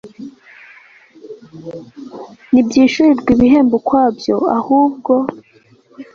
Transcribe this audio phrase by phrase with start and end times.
[2.49, 5.13] ntibyishyurirwa ibihembo ukwabyo ahubwo